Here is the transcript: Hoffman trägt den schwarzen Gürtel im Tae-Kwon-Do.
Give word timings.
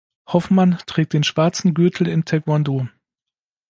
Hoffman 0.25 0.79
trägt 0.87 1.13
den 1.13 1.23
schwarzen 1.23 1.75
Gürtel 1.75 2.07
im 2.07 2.25
Tae-Kwon-Do. 2.25 2.87